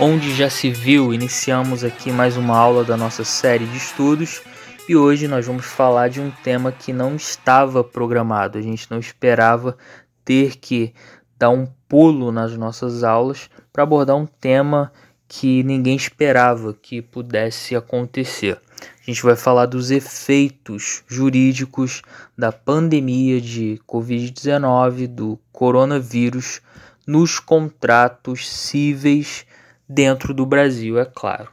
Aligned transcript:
Onde 0.00 0.32
já 0.32 0.48
se 0.48 0.70
viu, 0.70 1.12
iniciamos 1.12 1.82
aqui 1.82 2.12
mais 2.12 2.36
uma 2.36 2.56
aula 2.56 2.84
da 2.84 2.96
nossa 2.96 3.24
série 3.24 3.66
de 3.66 3.76
estudos 3.76 4.40
e 4.88 4.94
hoje 4.94 5.26
nós 5.26 5.44
vamos 5.44 5.66
falar 5.66 6.08
de 6.08 6.20
um 6.20 6.30
tema 6.30 6.70
que 6.70 6.92
não 6.92 7.16
estava 7.16 7.82
programado, 7.82 8.56
a 8.56 8.62
gente 8.62 8.88
não 8.88 9.00
esperava 9.00 9.76
ter 10.24 10.56
que 10.56 10.94
dar 11.36 11.50
um 11.50 11.66
pulo 11.88 12.30
nas 12.30 12.56
nossas 12.56 13.02
aulas 13.02 13.50
para 13.72 13.82
abordar 13.82 14.14
um 14.16 14.26
tema 14.26 14.92
que 15.28 15.62
ninguém 15.62 15.94
esperava 15.94 16.72
que 16.72 17.02
pudesse 17.02 17.76
acontecer. 17.76 18.58
A 18.80 19.04
gente 19.10 19.22
vai 19.22 19.36
falar 19.36 19.66
dos 19.66 19.90
efeitos 19.90 21.04
jurídicos 21.06 22.02
da 22.36 22.50
pandemia 22.50 23.40
de 23.40 23.80
Covid-19, 23.86 25.06
do 25.06 25.38
coronavírus, 25.52 26.60
nos 27.06 27.38
contratos 27.38 28.48
cíveis 28.48 29.44
dentro 29.88 30.32
do 30.32 30.46
Brasil, 30.46 30.98
é 30.98 31.04
claro. 31.04 31.50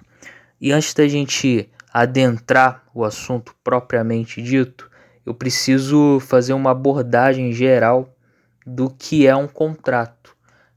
E 0.59 0.71
antes 0.71 0.93
da 0.93 1.07
gente 1.07 1.69
adentrar 1.93 2.83
o 2.93 3.03
assunto 3.03 3.55
propriamente 3.63 4.41
dito, 4.41 4.89
eu 5.25 5.33
preciso 5.33 6.19
fazer 6.19 6.53
uma 6.53 6.71
abordagem 6.71 7.51
geral 7.51 8.13
do 8.65 8.89
que 8.89 9.25
é 9.25 9.35
um 9.35 9.47
contrato. 9.47 10.34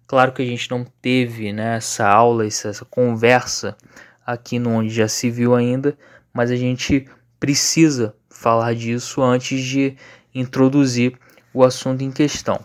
Claro 0.09 0.33
que 0.33 0.41
a 0.41 0.47
gente 0.47 0.71
não 0.71 0.87
teve 1.03 1.53
né, 1.53 1.77
essa 1.77 2.09
aula, 2.09 2.47
essa 2.47 2.83
conversa 2.87 3.77
aqui 4.25 4.59
no 4.59 4.71
Onde 4.71 4.89
Já 4.89 5.07
Se 5.07 5.31
Viu 5.31 5.55
ainda, 5.55 5.99
mas 6.33 6.51
a 6.51 6.57
gente 6.57 7.07
precisa 7.39 8.15
falar 8.31 8.75
disso 8.75 9.21
antes 9.21 9.63
de 9.63 9.97
introduzir 10.35 11.19
o 11.53 11.63
assunto 11.63 12.03
em 12.03 12.11
questão. 12.11 12.59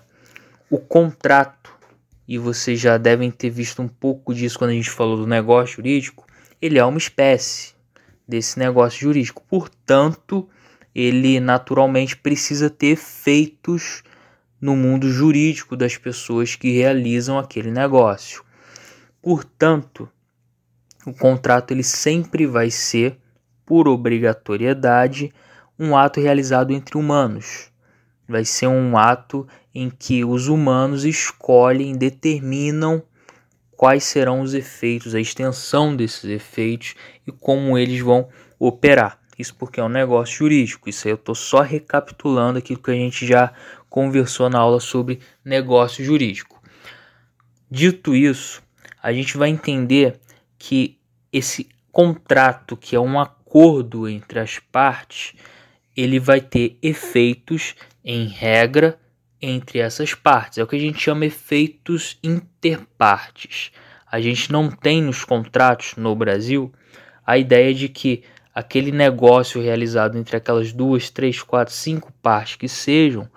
O 0.69 0.77
contrato 0.77 1.73
e 2.25 2.38
vocês 2.38 2.80
já 2.80 2.97
devem 2.97 3.30
ter 3.30 3.49
visto 3.49 3.81
um 3.81 3.89
pouco 3.89 4.33
disso 4.33 4.58
quando 4.58 4.71
a 4.71 4.75
gente 4.75 4.89
falou 4.89 5.17
do 5.17 5.27
negócio 5.27 5.75
jurídico, 5.75 6.25
ele 6.61 6.80
é 6.80 6.86
uma 6.86 6.97
espécie 6.97 7.73
desse 8.25 8.58
negócio 8.58 9.02
jurídico. 9.02 9.44
Portanto, 9.49 10.47
ele 10.95 11.41
naturalmente 11.41 12.16
precisa 12.16 12.69
ter 12.69 12.94
efeitos 12.94 14.02
no 14.64 14.78
mundo 14.78 15.09
jurídico 15.09 15.75
das 15.75 15.97
pessoas 15.97 16.56
que 16.56 16.72
realizam 16.72 17.38
aquele 17.38 17.69
negócio. 17.69 18.45
Portanto, 19.22 20.08
o 21.05 21.11
contrato 21.11 21.72
ele 21.72 21.83
sempre 21.83 22.47
vai 22.47 22.72
ser, 22.72 23.17
por 23.66 23.89
obrigatoriedade, 23.89 25.33
um 25.78 25.97
ato 25.97 26.22
realizado 26.22 26.72
entre 26.72 26.97
humanos. 26.97 27.73
Vai 28.25 28.45
ser 28.45 28.67
um 28.67 28.97
ato 28.97 29.45
em 29.75 29.89
que 29.89 30.23
os 30.23 30.47
humanos 30.47 31.03
escolhem, 31.03 31.98
determinam 31.98 33.03
quais 33.75 34.05
serão 34.05 34.39
os 34.39 34.53
efeitos, 34.53 35.14
a 35.14 35.20
extensão 35.20 35.94
desses 35.94 36.23
efeitos 36.23 36.95
e 37.27 37.33
como 37.33 37.77
eles 37.77 38.00
vão 38.00 38.30
operar. 38.58 39.20
Isso 39.38 39.55
porque 39.55 39.80
é 39.80 39.83
um 39.83 39.89
negócio 39.89 40.38
jurídico. 40.38 40.89
Isso 40.89 41.08
aí 41.08 41.11
eu 41.11 41.16
estou 41.16 41.36
só 41.36 41.61
recapitulando 41.61 42.59
aquilo 42.59 42.81
que 42.81 42.92
a 42.92 42.95
gente 42.95 43.25
já 43.25 43.52
conversou 43.94 44.49
na 44.49 44.58
aula 44.58 44.80
sobre 44.80 45.19
negócio 45.45 46.03
jurídico. 46.03 46.59
Dito 47.69 48.16
isso, 48.16 48.59
a 49.03 49.13
gente 49.13 49.38
vai 49.38 49.49
entender 49.49 50.19
que 50.58 50.97
esse 51.31 51.69
contrato, 51.91 52.75
que 52.75 52.95
é 52.95 52.99
um 52.99 53.19
acordo 53.19 54.09
entre 54.09 54.39
as 54.39 54.58
partes, 54.58 55.36
ele 55.95 56.19
vai 56.19 56.41
ter 56.41 56.75
efeitos 56.81 57.75
em 58.03 58.25
regra 58.25 58.99
entre 59.39 59.77
essas 59.77 60.15
partes. 60.15 60.58
É 60.58 60.64
o 60.64 60.67
que 60.67 60.75
a 60.75 60.80
gente 60.80 60.99
chama 60.99 61.27
efeitos 61.27 62.17
interpartes. 62.23 63.71
A 64.11 64.20
gente 64.20 64.52
não 64.52 64.71
tem 64.71 65.04
nos 65.04 65.23
contratos 65.23 65.93
no 65.98 66.15
Brasil 66.15 66.73
a 67.23 67.37
ideia 67.37 67.71
de 67.75 67.87
que 67.87 68.23
aquele 68.55 68.92
negócio 68.92 69.61
realizado 69.61 70.17
entre 70.17 70.36
aquelas 70.36 70.73
duas, 70.73 71.11
três, 71.11 71.43
quatro, 71.43 71.71
cinco 71.71 72.11
partes 72.23 72.55
que 72.55 72.67
sejam 72.67 73.30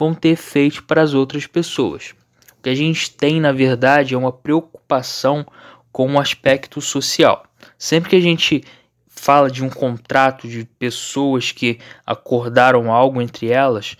vão 0.00 0.14
ter 0.14 0.30
efeitos 0.30 0.80
para 0.80 1.02
as 1.02 1.12
outras 1.12 1.46
pessoas. 1.46 2.14
O 2.58 2.62
que 2.62 2.70
a 2.70 2.74
gente 2.74 3.10
tem, 3.10 3.38
na 3.38 3.52
verdade, 3.52 4.14
é 4.14 4.18
uma 4.18 4.32
preocupação 4.32 5.46
com 5.92 6.14
o 6.14 6.18
aspecto 6.18 6.80
social. 6.80 7.44
Sempre 7.76 8.08
que 8.08 8.16
a 8.16 8.20
gente 8.20 8.64
fala 9.06 9.50
de 9.50 9.62
um 9.62 9.68
contrato 9.68 10.48
de 10.48 10.64
pessoas 10.78 11.52
que 11.52 11.78
acordaram 12.06 12.90
algo 12.90 13.20
entre 13.20 13.50
elas, 13.50 13.98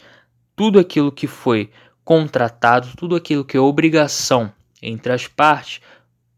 tudo 0.57 0.79
aquilo 0.79 1.13
que 1.13 1.27
foi 1.27 1.71
contratado, 2.03 2.89
tudo 2.97 3.15
aquilo 3.15 3.45
que 3.45 3.59
é 3.59 3.61
obrigação 3.61 4.51
entre 4.81 5.13
as 5.13 5.27
partes, 5.27 5.83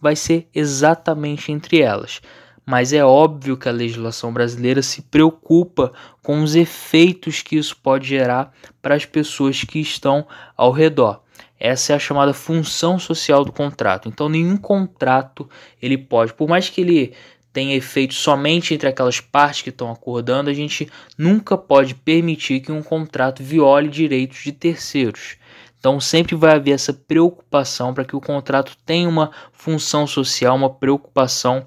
vai 0.00 0.16
ser 0.16 0.48
exatamente 0.52 1.52
entre 1.52 1.80
elas. 1.80 2.20
Mas 2.64 2.92
é 2.92 3.04
óbvio 3.04 3.56
que 3.56 3.68
a 3.68 3.72
legislação 3.72 4.32
brasileira 4.32 4.82
se 4.82 5.02
preocupa 5.02 5.92
com 6.22 6.42
os 6.42 6.54
efeitos 6.54 7.42
que 7.42 7.56
isso 7.56 7.76
pode 7.76 8.08
gerar 8.08 8.52
para 8.80 8.94
as 8.94 9.04
pessoas 9.04 9.64
que 9.64 9.80
estão 9.80 10.26
ao 10.56 10.70
redor. 10.70 11.20
Essa 11.58 11.92
é 11.92 11.96
a 11.96 11.98
chamada 11.98 12.32
função 12.32 12.98
social 12.98 13.44
do 13.44 13.52
contrato. 13.52 14.08
Então, 14.08 14.28
nenhum 14.28 14.56
contrato 14.56 15.48
ele 15.80 15.96
pode, 15.96 16.34
por 16.34 16.48
mais 16.48 16.68
que 16.68 16.80
ele 16.80 17.14
tem 17.52 17.74
efeito 17.74 18.14
somente 18.14 18.74
entre 18.74 18.88
aquelas 18.88 19.20
partes 19.20 19.62
que 19.62 19.68
estão 19.68 19.90
acordando, 19.90 20.48
a 20.48 20.54
gente 20.54 20.90
nunca 21.18 21.56
pode 21.56 21.94
permitir 21.94 22.60
que 22.60 22.72
um 22.72 22.82
contrato 22.82 23.42
viole 23.42 23.88
direitos 23.88 24.42
de 24.42 24.52
terceiros. 24.52 25.36
Então 25.78 26.00
sempre 26.00 26.36
vai 26.36 26.54
haver 26.54 26.70
essa 26.70 26.94
preocupação 26.94 27.92
para 27.92 28.04
que 28.04 28.14
o 28.14 28.20
contrato 28.20 28.76
tenha 28.86 29.08
uma 29.08 29.32
função 29.52 30.06
social, 30.06 30.54
uma 30.56 30.70
preocupação 30.70 31.66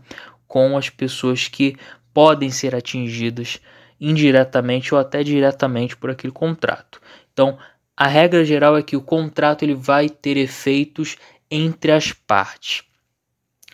com 0.56 0.78
as 0.78 0.90
pessoas 0.90 1.50
que 1.50 1.76
podem 2.14 2.50
ser 2.50 2.74
atingidas 2.74 3.60
indiretamente 4.00 4.96
ou 4.96 5.02
até 5.02 5.22
diretamente 5.22 5.98
por 5.98 6.10
aquele 6.10 6.32
contrato. 6.32 7.02
Então, 7.34 7.58
a 7.98 8.08
regra 8.08 8.46
geral 8.46 8.78
é 8.78 8.82
que 8.82 8.96
o 8.96 9.02
contrato 9.02 9.64
ele 9.64 9.76
vai 9.76 10.08
ter 10.08 10.38
efeitos 10.38 11.18
entre 11.52 11.92
as 11.92 12.14
partes 12.14 12.84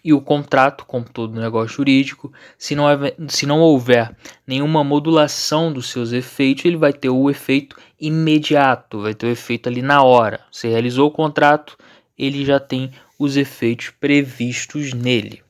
e 0.04 0.12
o 0.12 0.20
contrato, 0.20 0.84
como 0.88 1.06
todo 1.06 1.40
negócio 1.40 1.78
jurídico, 1.78 2.34
se 2.58 2.74
não, 2.74 2.86
se 3.28 3.46
não 3.46 3.60
houver 3.60 4.16
nenhuma 4.48 4.84
modulação 4.84 5.72
dos 5.72 5.92
seus 5.92 6.12
efeitos, 6.12 6.66
ele 6.66 6.78
vai 6.78 6.94
ter 6.94 7.10
o 7.10 7.30
efeito 7.30 7.76
imediato, 8.00 9.04
vai 9.04 9.14
ter 9.14 9.28
o 9.28 9.32
efeito 9.32 9.70
ali 9.70 9.84
na 9.84 10.02
hora. 10.02 10.40
Você 10.52 10.68
realizou 10.68 11.10
o 11.10 11.12
contrato, 11.12 11.78
ele 12.18 12.44
já 12.44 12.60
tem 12.60 12.90
os 13.20 13.38
efeitos 13.38 13.92
previstos 13.92 14.94
nele. 14.94 15.44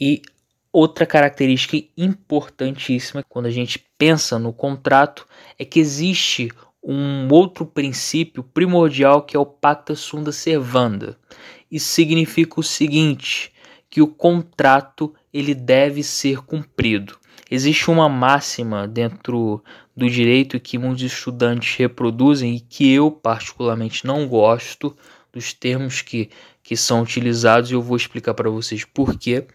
E 0.00 0.20
outra 0.72 1.04
característica 1.06 1.76
importantíssima 1.96 3.22
quando 3.28 3.46
a 3.46 3.50
gente 3.50 3.84
pensa 3.98 4.38
no 4.38 4.52
contrato 4.52 5.26
é 5.58 5.64
que 5.64 5.80
existe 5.80 6.50
um 6.82 7.28
outro 7.30 7.66
princípio 7.66 8.42
primordial 8.42 9.22
que 9.22 9.36
é 9.36 9.40
o 9.40 9.46
pacta 9.46 9.94
sunda 9.94 10.32
servanda. 10.32 11.18
Isso 11.70 11.88
significa 11.88 12.58
o 12.58 12.62
seguinte: 12.62 13.52
que 13.88 14.00
o 14.00 14.06
contrato 14.06 15.14
ele 15.32 15.54
deve 15.54 16.02
ser 16.02 16.38
cumprido. 16.38 17.18
Existe 17.50 17.90
uma 17.90 18.08
máxima 18.08 18.86
dentro 18.86 19.62
do 19.96 20.08
direito 20.08 20.60
que 20.60 20.78
muitos 20.78 21.02
estudantes 21.02 21.76
reproduzem 21.76 22.54
e 22.54 22.60
que 22.60 22.92
eu 22.92 23.10
particularmente 23.10 24.06
não 24.06 24.26
gosto 24.26 24.96
dos 25.32 25.52
termos 25.52 26.00
que, 26.00 26.30
que 26.62 26.76
são 26.76 27.02
utilizados 27.02 27.70
e 27.70 27.74
eu 27.74 27.82
vou 27.82 27.96
explicar 27.96 28.34
para 28.34 28.48
vocês 28.48 28.84
por 28.84 29.18
quê, 29.18 29.46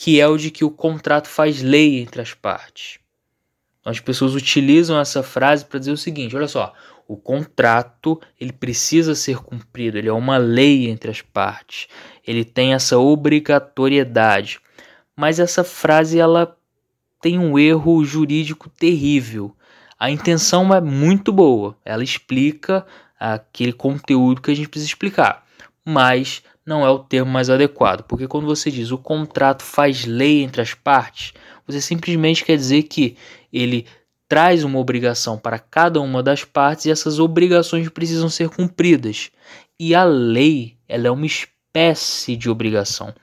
que 0.00 0.20
é 0.20 0.28
o 0.28 0.38
de 0.38 0.52
que 0.52 0.64
o 0.64 0.70
contrato 0.70 1.26
faz 1.26 1.60
lei 1.60 2.00
entre 2.00 2.22
as 2.22 2.32
partes. 2.32 3.00
As 3.84 3.98
pessoas 3.98 4.36
utilizam 4.36 4.96
essa 5.00 5.24
frase 5.24 5.64
para 5.64 5.80
dizer 5.80 5.90
o 5.90 5.96
seguinte, 5.96 6.36
olha 6.36 6.46
só, 6.46 6.72
o 7.08 7.16
contrato 7.16 8.20
ele 8.40 8.52
precisa 8.52 9.16
ser 9.16 9.38
cumprido, 9.38 9.98
ele 9.98 10.08
é 10.08 10.12
uma 10.12 10.36
lei 10.36 10.88
entre 10.88 11.10
as 11.10 11.20
partes, 11.20 11.88
ele 12.24 12.44
tem 12.44 12.74
essa 12.74 12.96
obrigatoriedade. 12.96 14.60
Mas 15.16 15.40
essa 15.40 15.64
frase 15.64 16.16
ela 16.16 16.56
tem 17.20 17.36
um 17.36 17.58
erro 17.58 18.04
jurídico 18.04 18.68
terrível. 18.68 19.52
A 19.98 20.12
intenção 20.12 20.72
é 20.72 20.80
muito 20.80 21.32
boa, 21.32 21.76
ela 21.84 22.04
explica 22.04 22.86
aquele 23.18 23.72
conteúdo 23.72 24.40
que 24.40 24.52
a 24.52 24.54
gente 24.54 24.68
precisa 24.68 24.92
explicar, 24.92 25.44
mas 25.84 26.44
não 26.68 26.84
é 26.84 26.90
o 26.90 26.98
termo 26.98 27.32
mais 27.32 27.48
adequado, 27.48 28.02
porque 28.02 28.28
quando 28.28 28.46
você 28.46 28.70
diz 28.70 28.90
o 28.90 28.98
contrato 28.98 29.62
faz 29.62 30.04
lei 30.04 30.42
entre 30.42 30.60
as 30.60 30.74
partes, 30.74 31.32
você 31.66 31.80
simplesmente 31.80 32.44
quer 32.44 32.58
dizer 32.58 32.82
que 32.82 33.16
ele 33.50 33.86
traz 34.28 34.62
uma 34.64 34.78
obrigação 34.78 35.38
para 35.38 35.58
cada 35.58 35.98
uma 35.98 36.22
das 36.22 36.44
partes 36.44 36.84
e 36.84 36.90
essas 36.90 37.18
obrigações 37.18 37.88
precisam 37.88 38.28
ser 38.28 38.50
cumpridas. 38.50 39.30
E 39.80 39.94
a 39.94 40.04
lei, 40.04 40.76
ela 40.86 41.06
é 41.06 41.10
uma 41.10 41.24
espécie 41.24 42.36
de 42.36 42.50
obrigação. 42.50 43.14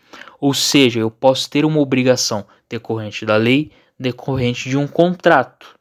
Ou 0.41 0.51
seja, 0.51 0.99
eu 0.99 1.11
posso 1.11 1.47
ter 1.47 1.65
uma 1.65 1.79
obrigação 1.79 2.47
decorrente 2.67 3.27
da 3.27 3.37
lei, 3.37 3.71
decorrente 3.99 4.67
de 4.67 4.75
um 4.75 4.87
contrato. 4.87 5.75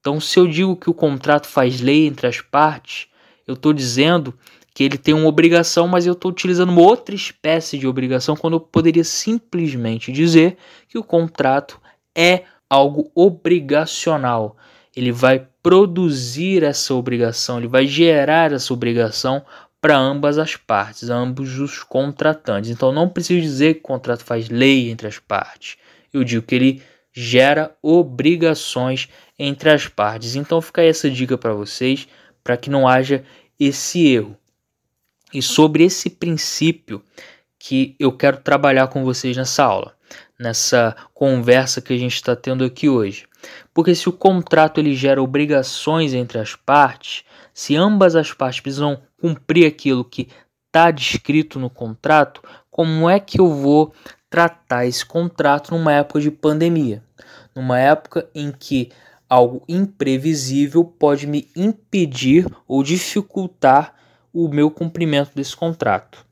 Então, 0.00 0.20
se 0.20 0.36
eu 0.36 0.48
digo 0.48 0.74
que 0.74 0.90
o 0.90 0.94
contrato 0.94 1.46
faz 1.46 1.80
lei 1.80 2.08
entre 2.08 2.26
as 2.26 2.40
partes, 2.40 3.06
eu 3.46 3.54
estou 3.54 3.72
dizendo 3.72 4.34
que 4.78 4.84
ele 4.84 4.96
tem 4.96 5.12
uma 5.12 5.26
obrigação, 5.26 5.88
mas 5.88 6.06
eu 6.06 6.12
estou 6.12 6.30
utilizando 6.30 6.68
uma 6.68 6.82
outra 6.82 7.12
espécie 7.12 7.76
de 7.76 7.84
obrigação 7.84 8.36
quando 8.36 8.52
eu 8.52 8.60
poderia 8.60 9.02
simplesmente 9.02 10.12
dizer 10.12 10.56
que 10.88 10.96
o 10.96 11.02
contrato 11.02 11.80
é 12.16 12.44
algo 12.70 13.10
obrigacional. 13.12 14.56
Ele 14.94 15.10
vai 15.10 15.48
produzir 15.60 16.62
essa 16.62 16.94
obrigação, 16.94 17.58
ele 17.58 17.66
vai 17.66 17.88
gerar 17.88 18.52
essa 18.52 18.72
obrigação 18.72 19.44
para 19.80 19.98
ambas 19.98 20.38
as 20.38 20.54
partes, 20.54 21.10
ambos 21.10 21.58
os 21.58 21.82
contratantes. 21.82 22.70
Então 22.70 22.92
não 22.92 23.08
preciso 23.08 23.40
dizer 23.40 23.74
que 23.74 23.80
o 23.80 23.82
contrato 23.82 24.22
faz 24.22 24.48
lei 24.48 24.92
entre 24.92 25.08
as 25.08 25.18
partes. 25.18 25.76
Eu 26.14 26.22
digo 26.22 26.46
que 26.46 26.54
ele 26.54 26.82
gera 27.12 27.76
obrigações 27.82 29.08
entre 29.36 29.70
as 29.70 29.88
partes. 29.88 30.36
Então 30.36 30.62
fica 30.62 30.84
essa 30.84 31.10
dica 31.10 31.36
para 31.36 31.52
vocês, 31.52 32.06
para 32.44 32.56
que 32.56 32.70
não 32.70 32.86
haja 32.86 33.24
esse 33.58 34.06
erro. 34.06 34.38
E 35.32 35.42
sobre 35.42 35.84
esse 35.84 36.08
princípio 36.08 37.02
que 37.58 37.96
eu 37.98 38.12
quero 38.12 38.38
trabalhar 38.38 38.86
com 38.88 39.04
vocês 39.04 39.36
nessa 39.36 39.64
aula, 39.64 39.94
nessa 40.38 40.96
conversa 41.12 41.80
que 41.80 41.92
a 41.92 41.98
gente 41.98 42.14
está 42.14 42.34
tendo 42.34 42.64
aqui 42.64 42.88
hoje. 42.88 43.26
Porque 43.74 43.94
se 43.94 44.08
o 44.08 44.12
contrato 44.12 44.78
ele 44.78 44.94
gera 44.94 45.22
obrigações 45.22 46.14
entre 46.14 46.38
as 46.38 46.54
partes, 46.54 47.24
se 47.52 47.76
ambas 47.76 48.14
as 48.16 48.32
partes 48.32 48.60
precisam 48.60 49.00
cumprir 49.20 49.66
aquilo 49.66 50.04
que 50.04 50.28
está 50.66 50.90
descrito 50.90 51.58
no 51.58 51.68
contrato, 51.68 52.42
como 52.70 53.08
é 53.08 53.18
que 53.18 53.40
eu 53.40 53.52
vou 53.52 53.92
tratar 54.30 54.86
esse 54.86 55.04
contrato 55.04 55.72
numa 55.72 55.92
época 55.92 56.20
de 56.20 56.30
pandemia? 56.30 57.02
Numa 57.54 57.78
época 57.78 58.28
em 58.34 58.52
que 58.52 58.90
algo 59.28 59.62
imprevisível 59.68 60.84
pode 60.84 61.26
me 61.26 61.48
impedir 61.54 62.46
ou 62.66 62.82
dificultar 62.82 63.94
o 64.44 64.48
meu 64.48 64.70
cumprimento 64.70 65.32
desse 65.34 65.56
contrato. 65.56 66.24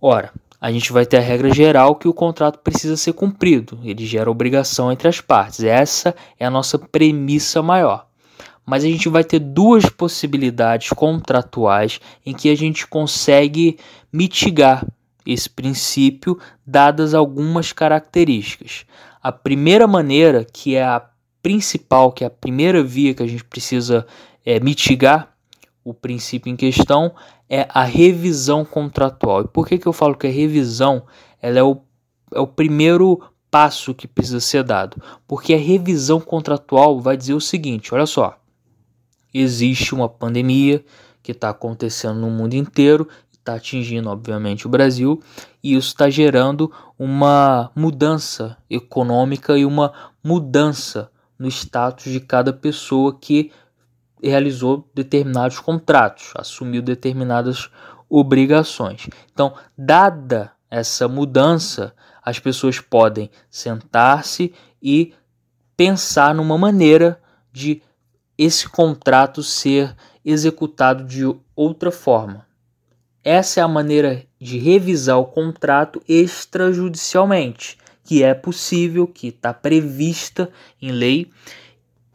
Ora, 0.00 0.32
a 0.60 0.72
gente 0.72 0.92
vai 0.92 1.06
ter 1.06 1.18
a 1.18 1.20
regra 1.20 1.54
geral 1.54 1.94
que 1.94 2.08
o 2.08 2.12
contrato 2.12 2.58
precisa 2.58 2.96
ser 2.96 3.12
cumprido, 3.12 3.78
ele 3.84 4.04
gera 4.04 4.30
obrigação 4.30 4.90
entre 4.90 5.06
as 5.06 5.20
partes. 5.20 5.62
Essa 5.62 6.14
é 6.38 6.44
a 6.44 6.50
nossa 6.50 6.76
premissa 6.76 7.62
maior. 7.62 8.06
Mas 8.66 8.84
a 8.84 8.88
gente 8.88 9.08
vai 9.08 9.22
ter 9.22 9.38
duas 9.38 9.88
possibilidades 9.88 10.90
contratuais 10.90 12.00
em 12.26 12.34
que 12.34 12.50
a 12.50 12.56
gente 12.56 12.86
consegue 12.86 13.78
mitigar 14.12 14.84
esse 15.24 15.48
princípio, 15.48 16.38
dadas 16.66 17.14
algumas 17.14 17.72
características. 17.72 18.84
A 19.22 19.30
primeira 19.30 19.86
maneira, 19.86 20.44
que 20.44 20.74
é 20.74 20.82
a 20.82 21.04
principal, 21.42 22.12
que 22.12 22.24
é 22.24 22.26
a 22.26 22.30
primeira 22.30 22.82
via 22.82 23.14
que 23.14 23.22
a 23.22 23.26
gente 23.26 23.44
precisa 23.44 24.06
é, 24.44 24.58
mitigar 24.60 25.29
o 25.84 25.94
princípio 25.94 26.50
em 26.50 26.56
questão, 26.56 27.12
é 27.48 27.66
a 27.70 27.82
revisão 27.82 28.64
contratual. 28.64 29.42
E 29.42 29.48
por 29.48 29.66
que, 29.66 29.78
que 29.78 29.86
eu 29.86 29.92
falo 29.92 30.16
que 30.16 30.26
a 30.26 30.30
revisão 30.30 31.02
ela 31.40 31.58
é, 31.58 31.62
o, 31.62 31.80
é 32.32 32.40
o 32.40 32.46
primeiro 32.46 33.20
passo 33.50 33.94
que 33.94 34.06
precisa 34.06 34.40
ser 34.40 34.62
dado? 34.62 35.02
Porque 35.26 35.54
a 35.54 35.58
revisão 35.58 36.20
contratual 36.20 37.00
vai 37.00 37.16
dizer 37.16 37.34
o 37.34 37.40
seguinte: 37.40 37.94
olha 37.94 38.06
só, 38.06 38.38
existe 39.32 39.94
uma 39.94 40.08
pandemia 40.08 40.84
que 41.22 41.32
está 41.32 41.50
acontecendo 41.50 42.20
no 42.20 42.30
mundo 42.30 42.54
inteiro, 42.54 43.08
está 43.32 43.54
atingindo, 43.54 44.08
obviamente, 44.08 44.66
o 44.66 44.70
Brasil, 44.70 45.20
e 45.62 45.74
isso 45.74 45.88
está 45.88 46.08
gerando 46.08 46.70
uma 46.98 47.70
mudança 47.74 48.56
econômica 48.68 49.56
e 49.58 49.64
uma 49.64 49.92
mudança 50.22 51.10
no 51.38 51.48
status 51.48 52.12
de 52.12 52.20
cada 52.20 52.52
pessoa 52.52 53.16
que 53.18 53.50
realizou 54.22 54.88
determinados 54.94 55.58
contratos, 55.58 56.32
assumiu 56.36 56.82
determinadas 56.82 57.70
obrigações. 58.08 59.08
Então, 59.32 59.54
dada 59.76 60.52
essa 60.70 61.08
mudança, 61.08 61.94
as 62.22 62.38
pessoas 62.38 62.78
podem 62.78 63.30
sentar-se 63.50 64.52
e 64.82 65.12
pensar 65.76 66.34
numa 66.34 66.56
maneira 66.56 67.20
de 67.52 67.82
esse 68.36 68.68
contrato 68.68 69.42
ser 69.42 69.94
executado 70.24 71.04
de 71.04 71.22
outra 71.56 71.90
forma. 71.90 72.46
Essa 73.22 73.60
é 73.60 73.62
a 73.62 73.68
maneira 73.68 74.24
de 74.40 74.58
revisar 74.58 75.18
o 75.18 75.26
contrato 75.26 76.00
extrajudicialmente, 76.08 77.76
que 78.02 78.22
é 78.22 78.32
possível, 78.32 79.06
que 79.06 79.28
está 79.28 79.52
prevista 79.52 80.50
em 80.80 80.90
lei 80.90 81.30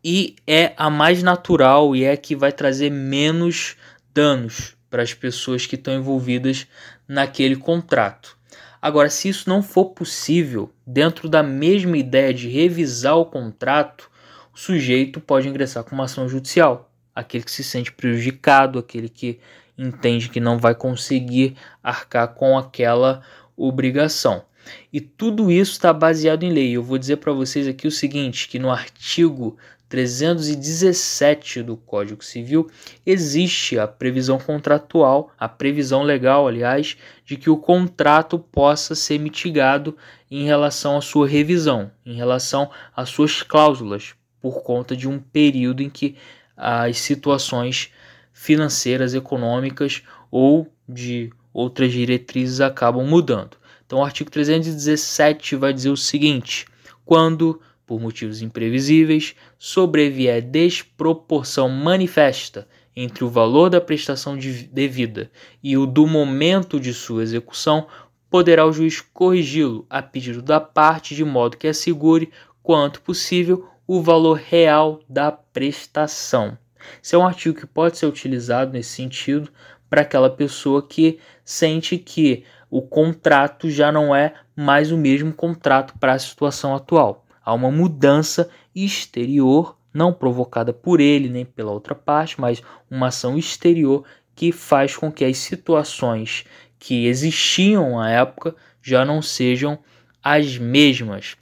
e 0.07 0.35
é 0.45 0.71
a 0.77 0.87
mais 0.87 1.23
natural 1.23 1.95
e 1.95 2.03
é 2.03 2.11
a 2.11 2.17
que 2.17 2.35
vai 2.35 2.51
trazer 2.51 2.91
menos 2.91 3.75
danos 4.13 4.77
para 4.87 5.01
as 5.01 5.15
pessoas 5.15 5.65
que 5.65 5.73
estão 5.73 5.95
envolvidas 5.95 6.67
naquele 7.07 7.55
contrato. 7.55 8.37
Agora, 8.79 9.09
se 9.09 9.29
isso 9.29 9.49
não 9.49 9.63
for 9.63 9.85
possível, 9.85 10.71
dentro 10.85 11.27
da 11.27 11.41
mesma 11.41 11.97
ideia 11.97 12.31
de 12.31 12.47
revisar 12.47 13.17
o 13.17 13.25
contrato, 13.25 14.11
o 14.53 14.59
sujeito 14.59 15.19
pode 15.19 15.49
ingressar 15.49 15.83
com 15.83 15.95
uma 15.95 16.03
ação 16.03 16.29
judicial. 16.29 16.91
Aquele 17.15 17.43
que 17.43 17.51
se 17.51 17.63
sente 17.63 17.91
prejudicado, 17.91 18.77
aquele 18.77 19.09
que 19.09 19.39
entende 19.75 20.29
que 20.29 20.39
não 20.39 20.59
vai 20.59 20.75
conseguir 20.75 21.55
arcar 21.81 22.27
com 22.27 22.55
aquela 22.59 23.23
obrigação. 23.57 24.43
E 24.91 25.01
tudo 25.01 25.51
isso 25.51 25.71
está 25.71 25.91
baseado 25.91 26.43
em 26.43 26.51
lei. 26.51 26.71
Eu 26.71 26.83
vou 26.83 26.97
dizer 26.97 27.17
para 27.17 27.33
vocês 27.33 27.67
aqui 27.67 27.87
o 27.87 27.91
seguinte, 27.91 28.47
que 28.47 28.59
no 28.59 28.71
artigo 28.71 29.57
317 29.87 31.61
do 31.61 31.77
Código 31.77 32.23
Civil 32.23 32.69
existe 33.05 33.77
a 33.77 33.87
previsão 33.87 34.39
contratual, 34.39 35.31
a 35.39 35.47
previsão 35.47 36.03
legal, 36.03 36.47
aliás, 36.47 36.97
de 37.23 37.37
que 37.37 37.49
o 37.49 37.57
contrato 37.57 38.39
possa 38.39 38.95
ser 38.95 39.19
mitigado 39.19 39.95
em 40.29 40.45
relação 40.45 40.97
à 40.97 41.01
sua 41.01 41.27
revisão, 41.27 41.91
em 42.05 42.15
relação 42.15 42.69
às 42.95 43.09
suas 43.09 43.43
cláusulas, 43.43 44.15
por 44.41 44.63
conta 44.63 44.95
de 44.95 45.07
um 45.07 45.19
período 45.19 45.81
em 45.81 45.89
que 45.89 46.15
as 46.57 46.97
situações 46.99 47.91
financeiras, 48.33 49.13
econômicas 49.13 50.03
ou 50.29 50.71
de 50.87 51.31
outras 51.53 51.91
diretrizes 51.91 52.59
acabam 52.59 53.05
mudando. 53.05 53.57
Então, 53.85 53.99
o 53.99 54.03
artigo 54.03 54.29
317 54.29 55.55
vai 55.55 55.71
dizer 55.73 55.89
o 55.89 55.97
seguinte: 55.97 56.65
quando 57.05 57.61
por 57.85 57.99
motivos 57.99 58.41
imprevisíveis, 58.41 59.35
sobrevier 59.57 60.41
desproporção 60.41 61.69
manifesta 61.69 62.67
entre 62.95 63.23
o 63.23 63.29
valor 63.29 63.69
da 63.69 63.81
prestação 63.81 64.37
de 64.37 64.63
devida 64.67 65.29
e 65.61 65.77
o 65.77 65.85
do 65.85 66.07
momento 66.07 66.79
de 66.79 66.93
sua 66.93 67.23
execução, 67.23 67.87
poderá 68.29 68.65
o 68.65 68.73
juiz 68.73 69.01
corrigi-lo 69.01 69.85
a 69.89 70.01
pedido 70.01 70.41
da 70.41 70.59
parte 70.59 71.15
de 71.15 71.23
modo 71.23 71.57
que 71.57 71.67
assegure, 71.67 72.31
quanto 72.63 73.01
possível, 73.01 73.67
o 73.87 74.01
valor 74.01 74.37
real 74.37 74.99
da 75.07 75.31
prestação. 75.31 76.57
Esse 77.03 77.15
é 77.15 77.17
um 77.17 77.25
artigo 77.25 77.59
que 77.59 77.65
pode 77.65 77.97
ser 77.97 78.05
utilizado 78.05 78.71
nesse 78.71 78.89
sentido 78.89 79.49
para 79.89 80.01
aquela 80.01 80.29
pessoa 80.29 80.85
que 80.85 81.19
sente 81.43 81.97
que 81.97 82.43
o 82.69 82.81
contrato 82.81 83.69
já 83.69 83.91
não 83.91 84.15
é 84.15 84.33
mais 84.55 84.91
o 84.91 84.97
mesmo 84.97 85.33
contrato 85.33 85.93
para 85.99 86.13
a 86.13 86.19
situação 86.19 86.75
atual. 86.75 87.24
Há 87.45 87.53
uma 87.53 87.69
mudança 87.69 88.49
exterior, 88.73 89.77
não 89.93 90.11
provocada 90.11 90.73
por 90.73 90.99
ele 90.99 91.29
nem 91.29 91.45
pela 91.45 91.71
outra 91.71 91.93
parte, 91.93 92.41
mas 92.41 92.63
uma 92.89 93.07
ação 93.07 93.37
exterior 93.37 94.03
que 94.35 94.51
faz 94.51 94.97
com 94.97 95.11
que 95.11 95.23
as 95.23 95.37
situações 95.37 96.43
que 96.79 97.05
existiam 97.05 97.99
à 97.99 98.09
época 98.09 98.55
já 98.81 99.05
não 99.05 99.21
sejam 99.21 99.77
as 100.23 100.57
mesmas. 100.57 101.37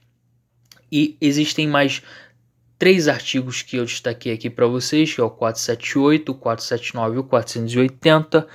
E 0.91 1.17
existem 1.19 1.67
mais 1.67 2.03
três 2.77 3.07
artigos 3.07 3.62
que 3.62 3.77
eu 3.77 3.86
destaquei 3.86 4.33
aqui 4.33 4.50
para 4.50 4.67
vocês, 4.67 5.13
que 5.13 5.22
é 5.22 5.24
o 5.24 5.29
478, 5.29 6.31
o 6.31 6.36
479 6.36 7.15
e 7.15 7.19
o 7.19 7.24
480, 7.24 8.48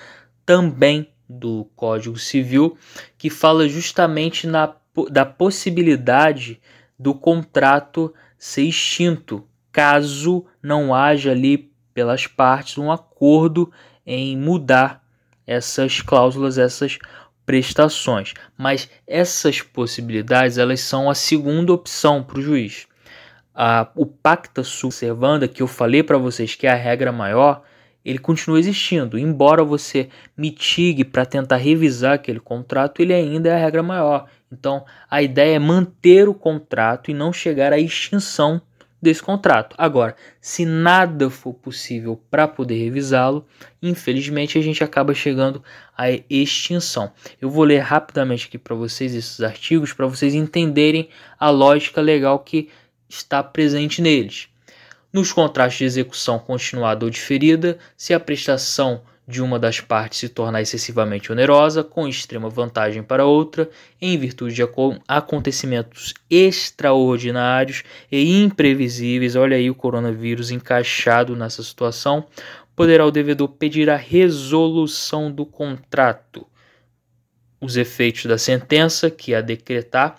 também 0.44 1.08
do 1.28 1.64
Código 1.74 2.18
Civil, 2.18 2.76
que 3.16 3.28
fala 3.28 3.68
justamente 3.68 4.46
na, 4.46 4.74
da 5.10 5.26
possibilidade 5.26 6.60
do 6.98 7.14
contrato 7.14 8.12
ser 8.38 8.62
extinto, 8.62 9.46
caso 9.70 10.44
não 10.62 10.94
haja 10.94 11.30
ali 11.30 11.70
pelas 11.94 12.26
partes 12.26 12.78
um 12.78 12.90
acordo 12.90 13.70
em 14.06 14.36
mudar 14.36 15.02
essas 15.46 16.00
cláusulas, 16.00 16.58
essas 16.58 16.98
prestações. 17.44 18.34
Mas 18.56 18.90
essas 19.06 19.62
possibilidades 19.62 20.58
elas 20.58 20.80
são 20.80 21.08
a 21.08 21.14
segunda 21.14 21.72
opção 21.72 22.22
para 22.22 22.38
o 22.38 22.42
juiz. 22.42 22.86
Ah, 23.54 23.90
o 23.96 24.06
pacta 24.06 24.62
subservanda 24.62 25.48
que 25.48 25.62
eu 25.62 25.66
falei 25.66 26.02
para 26.02 26.18
vocês 26.18 26.54
que 26.54 26.66
é 26.66 26.70
a 26.70 26.76
regra 26.76 27.10
maior, 27.10 27.62
ele 28.04 28.18
continua 28.18 28.58
existindo. 28.58 29.18
Embora 29.18 29.64
você 29.64 30.08
mitigue 30.36 31.04
para 31.04 31.26
tentar 31.26 31.56
revisar 31.56 32.14
aquele 32.14 32.38
contrato, 32.38 33.02
ele 33.02 33.12
ainda 33.12 33.48
é 33.48 33.54
a 33.54 33.58
regra 33.58 33.82
maior. 33.82 34.28
Então, 34.50 34.84
a 35.10 35.22
ideia 35.22 35.56
é 35.56 35.58
manter 35.58 36.28
o 36.28 36.34
contrato 36.34 37.10
e 37.10 37.14
não 37.14 37.32
chegar 37.32 37.72
à 37.72 37.78
extinção 37.78 38.60
desse 39.00 39.22
contrato. 39.22 39.74
Agora, 39.78 40.16
se 40.40 40.64
nada 40.64 41.30
for 41.30 41.54
possível 41.54 42.20
para 42.30 42.48
poder 42.48 42.82
revisá-lo, 42.82 43.46
infelizmente 43.80 44.58
a 44.58 44.62
gente 44.62 44.82
acaba 44.82 45.14
chegando 45.14 45.62
à 45.96 46.10
extinção. 46.28 47.12
Eu 47.40 47.48
vou 47.48 47.64
ler 47.64 47.78
rapidamente 47.78 48.48
aqui 48.48 48.58
para 48.58 48.74
vocês 48.74 49.14
esses 49.14 49.40
artigos 49.40 49.92
para 49.92 50.06
vocês 50.06 50.34
entenderem 50.34 51.08
a 51.38 51.48
lógica 51.50 52.00
legal 52.00 52.40
que 52.40 52.68
está 53.08 53.42
presente 53.42 54.02
neles. 54.02 54.48
Nos 55.12 55.32
contratos 55.32 55.78
de 55.78 55.84
execução 55.84 56.38
continuada 56.38 57.06
ou 57.06 57.10
diferida, 57.10 57.78
se 57.96 58.12
a 58.12 58.20
prestação 58.20 59.02
de 59.28 59.42
uma 59.42 59.58
das 59.58 59.78
partes 59.78 60.20
se 60.20 60.28
tornar 60.30 60.62
excessivamente 60.62 61.30
onerosa, 61.30 61.84
com 61.84 62.08
extrema 62.08 62.48
vantagem 62.48 63.02
para 63.02 63.26
outra, 63.26 63.68
em 64.00 64.16
virtude 64.16 64.54
de 64.54 64.62
acontecimentos 65.06 66.14
extraordinários 66.30 67.84
e 68.10 68.42
imprevisíveis. 68.42 69.36
Olha 69.36 69.58
aí 69.58 69.68
o 69.68 69.74
coronavírus 69.74 70.50
encaixado 70.50 71.36
nessa 71.36 71.62
situação. 71.62 72.26
Poderá 72.74 73.04
o 73.04 73.10
devedor 73.10 73.48
pedir 73.48 73.90
a 73.90 73.96
resolução 73.96 75.30
do 75.30 75.44
contrato. 75.44 76.46
Os 77.60 77.76
efeitos 77.76 78.24
da 78.24 78.38
sentença 78.38 79.10
que 79.10 79.34
a 79.34 79.42
decretar 79.42 80.18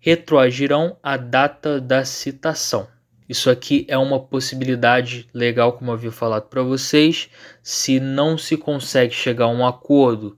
retroagirão 0.00 0.96
à 1.02 1.18
data 1.18 1.78
da 1.78 2.02
citação. 2.02 2.88
Isso 3.32 3.48
aqui 3.48 3.86
é 3.88 3.96
uma 3.96 4.20
possibilidade 4.20 5.26
legal, 5.32 5.72
como 5.72 5.90
havia 5.90 6.12
falado 6.12 6.50
para 6.50 6.62
vocês. 6.62 7.30
Se 7.62 7.98
não 7.98 8.36
se 8.36 8.58
consegue 8.58 9.14
chegar 9.14 9.46
a 9.46 9.48
um 9.48 9.66
acordo 9.66 10.36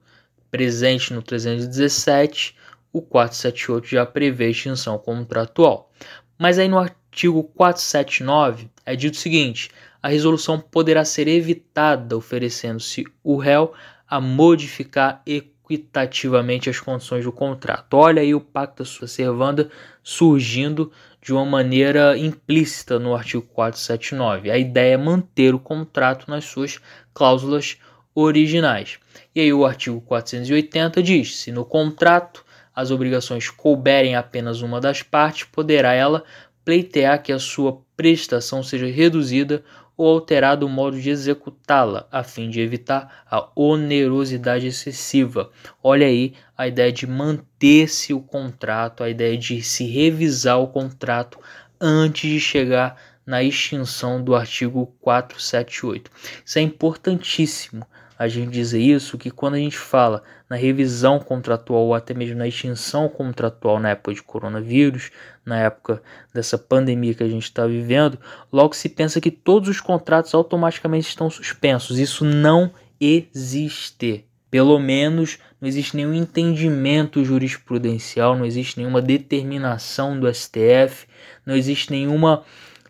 presente 0.48 1.12
no 1.12 1.20
317, 1.20 2.54
o 2.92 3.02
478 3.02 3.88
já 3.88 4.06
prevê 4.06 4.48
extinção 4.48 4.96
contratual. 4.96 5.90
Mas 6.38 6.56
aí 6.56 6.68
no 6.68 6.78
artigo 6.78 7.42
479 7.42 8.70
é 8.86 8.94
dito 8.94 9.14
o 9.14 9.18
seguinte: 9.18 9.72
a 10.00 10.06
resolução 10.06 10.60
poderá 10.60 11.04
ser 11.04 11.26
evitada 11.26 12.16
oferecendo-se 12.16 13.04
o 13.24 13.36
réu 13.36 13.74
a 14.06 14.20
modificar 14.20 15.20
equitativamente 15.26 16.70
as 16.70 16.78
condições 16.78 17.24
do 17.24 17.32
contrato. 17.32 17.94
Olha 17.94 18.22
aí 18.22 18.36
o 18.36 18.40
pacto 18.40 18.84
sua 18.84 19.08
servanda 19.08 19.68
surgindo 20.00 20.92
de 21.24 21.32
uma 21.32 21.46
maneira 21.46 22.18
implícita 22.18 22.98
no 22.98 23.14
artigo 23.14 23.42
479. 23.54 24.50
A 24.50 24.58
ideia 24.58 24.92
é 24.92 24.96
manter 24.98 25.54
o 25.54 25.58
contrato 25.58 26.30
nas 26.30 26.44
suas 26.44 26.78
cláusulas 27.14 27.78
originais. 28.14 28.98
E 29.34 29.40
aí 29.40 29.50
o 29.50 29.64
artigo 29.64 30.02
480 30.02 31.02
diz: 31.02 31.38
se 31.38 31.50
no 31.50 31.64
contrato 31.64 32.44
as 32.76 32.90
obrigações 32.90 33.48
couberem 33.48 34.14
apenas 34.14 34.60
uma 34.60 34.82
das 34.82 35.02
partes, 35.02 35.44
poderá 35.44 35.94
ela 35.94 36.22
pleitear 36.62 37.22
que 37.22 37.32
a 37.32 37.38
sua 37.38 37.80
prestação 37.96 38.62
seja 38.62 38.86
reduzida 38.86 39.64
ou 39.96 40.08
alterado 40.08 40.66
o 40.66 40.68
modo 40.68 41.00
de 41.00 41.10
executá-la, 41.10 42.06
a 42.10 42.22
fim 42.22 42.50
de 42.50 42.60
evitar 42.60 43.24
a 43.30 43.48
onerosidade 43.54 44.66
excessiva. 44.66 45.50
Olha 45.82 46.06
aí 46.06 46.34
a 46.56 46.66
ideia 46.66 46.92
de 46.92 47.06
manter-se 47.06 48.12
o 48.12 48.20
contrato, 48.20 49.02
a 49.02 49.10
ideia 49.10 49.36
de 49.38 49.62
se 49.62 49.84
revisar 49.84 50.58
o 50.60 50.68
contrato 50.68 51.38
antes 51.80 52.30
de 52.30 52.40
chegar 52.40 52.96
na 53.26 53.42
extinção 53.42 54.22
do 54.22 54.34
artigo 54.34 54.94
478. 55.00 56.10
Isso 56.44 56.58
é 56.58 56.62
importantíssimo 56.62 57.86
a 58.18 58.28
gente 58.28 58.50
dizer 58.50 58.80
isso, 58.80 59.18
que 59.18 59.30
quando 59.30 59.54
a 59.54 59.58
gente 59.58 59.76
fala 59.76 60.22
na 60.48 60.56
revisão 60.56 61.18
contratual 61.18 61.82
ou 61.82 61.94
até 61.94 62.14
mesmo 62.14 62.36
na 62.36 62.46
extinção 62.46 63.08
contratual 63.08 63.80
na 63.80 63.90
época 63.90 64.14
de 64.14 64.22
coronavírus, 64.22 65.10
na 65.44 65.58
época 65.58 66.00
dessa 66.32 66.56
pandemia 66.56 67.14
que 67.14 67.24
a 67.24 67.28
gente 67.28 67.44
está 67.44 67.66
vivendo, 67.66 68.18
logo 68.52 68.74
se 68.74 68.88
pensa 68.88 69.20
que 69.20 69.30
todos 69.30 69.68
os 69.68 69.80
contratos 69.80 70.32
automaticamente 70.32 71.08
estão 71.08 71.28
suspensos. 71.28 71.98
Isso 71.98 72.24
não 72.24 72.72
existe. 73.00 74.24
Pelo 74.48 74.78
menos 74.78 75.38
não 75.60 75.66
existe 75.68 75.96
nenhum 75.96 76.14
entendimento 76.14 77.24
jurisprudencial, 77.24 78.36
não 78.36 78.46
existe 78.46 78.78
nenhuma 78.78 79.02
determinação 79.02 80.18
do 80.18 80.32
STF, 80.32 81.08
não 81.44 81.56
existe 81.56 81.90
nenhuma 81.90 82.44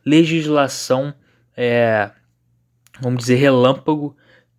legislação, 0.05 1.15
é, 1.57 2.11
vamos 3.01 3.21
dizer, 3.21 3.37
relâmpago 3.37 4.15